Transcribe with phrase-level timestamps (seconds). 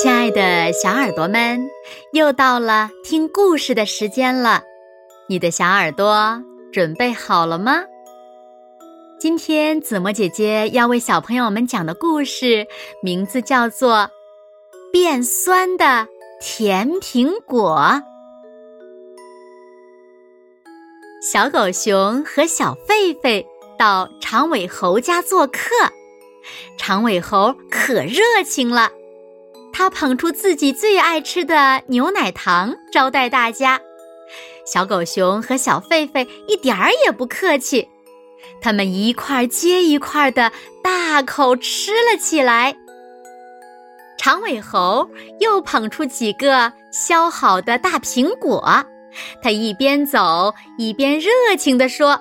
[0.00, 1.68] 亲爱的小耳朵们，
[2.12, 4.62] 又到了听故事的时间了。
[5.28, 6.40] 你的小耳朵
[6.72, 7.82] 准备好了吗？
[9.18, 12.64] 今天子墨姐姐要为小朋友们讲的故事
[13.02, 13.96] 名字叫做
[14.92, 16.06] 《变酸的
[16.40, 17.76] 甜苹果》。
[21.20, 23.44] 小狗熊和小狒狒
[23.76, 25.60] 到长尾猴家做客，
[26.76, 28.92] 长尾猴可热情了。
[29.78, 33.80] 他捧出自己最爱吃的牛奶糖招待大家，
[34.66, 37.88] 小狗熊和小狒狒一点儿也不客气，
[38.60, 40.50] 他们一块接一块的
[40.82, 42.76] 大口吃了起来。
[44.18, 48.84] 长尾猴又捧出几个削好的大苹果，
[49.40, 52.20] 他一边走一边热情地说：“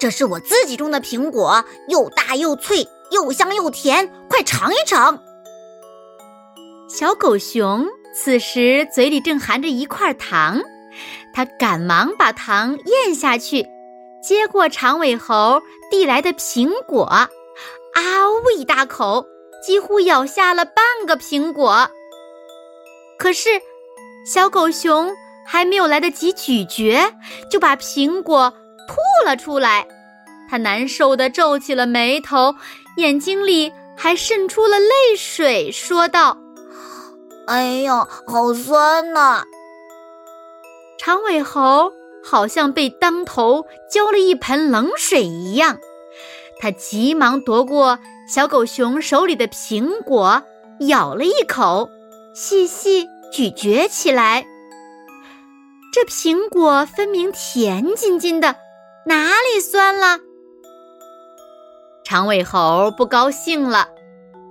[0.00, 5.22] 这是我自己种的苹果，又大又脆，又香又甜，快尝一尝。”
[6.92, 10.60] 小狗熊此时嘴里正含着一块糖，
[11.32, 13.64] 它赶忙把糖咽下去，
[14.20, 17.28] 接过长尾猴递来的苹果，啊
[18.42, 19.24] 呜一大口，
[19.64, 21.88] 几乎咬下了半个苹果。
[23.16, 23.48] 可是，
[24.26, 25.14] 小狗熊
[25.46, 27.00] 还没有来得及咀嚼，
[27.48, 28.52] 就把苹果
[28.88, 29.86] 吐了出来。
[30.50, 32.52] 他难受的皱起了眉头，
[32.96, 36.36] 眼睛里还渗出了泪水，说道。
[37.50, 39.42] 哎呀，好酸呐！
[41.00, 41.90] 长尾猴
[42.22, 45.76] 好像被当头浇了一盆冷水一样，
[46.60, 50.44] 他急忙夺过小狗熊手里的苹果，
[50.86, 51.88] 咬了一口，
[52.36, 54.46] 细细咀嚼起来。
[55.92, 58.54] 这苹果分明甜津津的，
[59.06, 60.20] 哪里酸了？
[62.04, 63.88] 长尾猴不高兴了，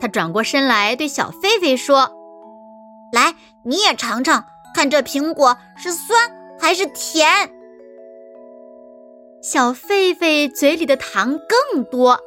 [0.02, 2.19] 他转过身来对小狒狒说。
[3.12, 7.28] 来，你也尝尝，看这苹果是酸还是甜。
[9.42, 12.20] 小狒狒嘴里的糖更多，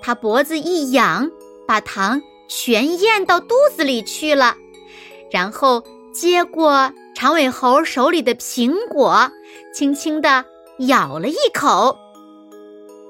[0.00, 1.30] 它脖子一仰，
[1.66, 4.54] 把糖全咽到肚子里去了，
[5.30, 5.82] 然后
[6.12, 9.30] 接过长尾猴手里的苹果，
[9.74, 10.44] 轻轻地
[10.80, 11.96] 咬了一口，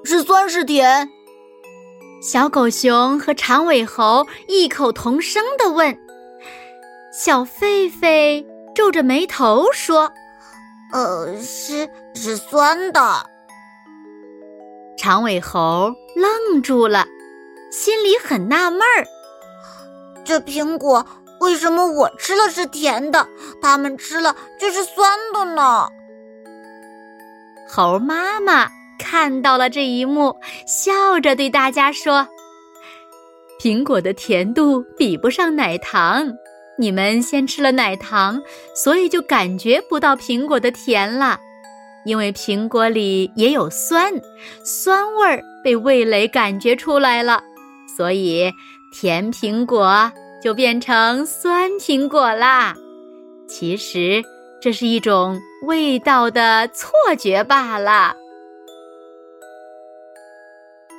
[0.05, 1.11] 是酸是甜？
[2.23, 5.99] 小狗熊和长尾猴异口同声地问。
[7.13, 8.43] 小狒狒
[8.75, 10.11] 皱着眉头说
[10.93, 13.27] ：“呃，是是酸的。”
[14.97, 17.07] 长尾猴愣住了，
[17.71, 19.05] 心里很纳闷儿：
[20.25, 21.05] 这苹果
[21.41, 23.29] 为什么我吃了是甜的，
[23.61, 25.87] 他们吃了却是酸的呢？
[27.69, 30.35] 猴妈妈看到了这一幕，
[30.67, 32.27] 笑着对大家说
[33.61, 36.27] ：“苹果的甜度比不上奶糖。”
[36.83, 38.43] 你们先吃了奶糖，
[38.75, 41.39] 所以就感觉不到苹果的甜了。
[42.05, 44.13] 因为苹果里也有酸，
[44.65, 47.41] 酸味儿被味蕾感觉出来了，
[47.97, 48.53] 所以
[48.93, 50.11] 甜苹果
[50.43, 52.75] 就变成酸苹果啦。
[53.49, 54.21] 其实
[54.61, 58.17] 这是一种味道的错觉罢了。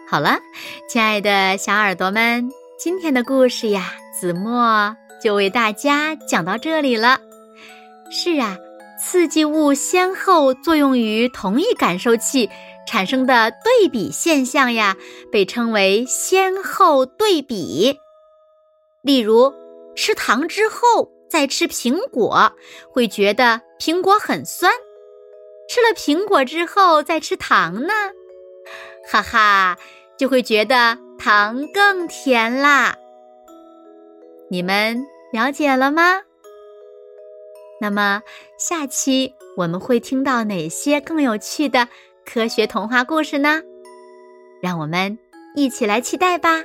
[0.10, 0.40] 好了，
[0.88, 2.50] 亲爱的小耳朵们，
[2.80, 4.96] 今天的故事呀，子墨。
[5.24, 7.20] 就为大家讲到这里了。
[8.12, 8.58] 是啊，
[9.00, 12.50] 刺激物先后作用于同一感受器
[12.86, 14.96] 产生的对比现象呀，
[15.32, 17.98] 被称为先后对比。
[19.02, 19.52] 例如，
[19.96, 22.52] 吃糖之后再吃苹果，
[22.92, 24.72] 会觉得苹果很酸；
[25.70, 27.94] 吃了苹果之后再吃糖呢，
[29.10, 29.78] 哈哈，
[30.18, 32.96] 就会觉得糖更甜啦。
[34.50, 35.04] 你们。
[35.34, 36.22] 了解了吗？
[37.82, 38.22] 那么
[38.60, 41.88] 下期我们会听到哪些更有趣的
[42.24, 43.64] 科学童话故事呢？
[44.62, 45.18] 让我们
[45.56, 46.62] 一起来期待吧。